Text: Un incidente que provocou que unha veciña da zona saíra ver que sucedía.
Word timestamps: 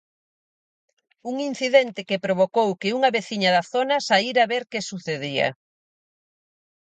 Un 1.29 1.35
incidente 1.49 2.01
que 2.09 2.23
provocou 2.25 2.69
que 2.81 2.93
unha 2.97 3.13
veciña 3.17 3.49
da 3.55 3.63
zona 3.73 3.95
saíra 4.07 4.49
ver 4.51 4.63
que 4.71 4.85
sucedía. 4.91 5.47